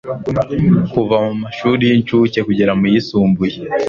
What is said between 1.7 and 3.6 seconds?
y'incuke kugera mu yisumbuye,